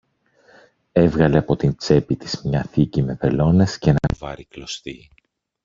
Έβγαλε 0.91 1.37
από 1.37 1.55
την 1.55 1.75
τσέπη 1.75 2.15
της 2.15 2.41
μια 2.41 2.63
θήκη 2.63 3.03
με 3.03 3.17
βελόνες 3.21 3.77
κι 3.77 3.89
ένα 3.89 3.99
κουβάρι 4.13 4.45
κλωστή 4.45 5.09